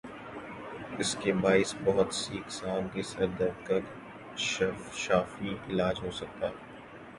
اسکے 0.99 1.31
باعث 1.43 1.73
بہت 1.83 2.09
سی 2.13 2.37
اقسام 2.37 2.87
کے 2.93 3.01
سر 3.11 3.27
درد 3.39 3.57
کا 3.67 3.77
شافی 4.97 5.55
علاج 5.69 5.95
ہو 6.03 6.11
سکتا 6.19 6.47
ہے 6.47 6.55